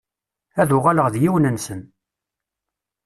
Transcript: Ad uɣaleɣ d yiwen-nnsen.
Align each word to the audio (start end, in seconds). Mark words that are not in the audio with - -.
Ad 0.61 0.69
uɣaleɣ 0.77 1.07
d 1.13 1.15
yiwen-nnsen. 1.21 1.81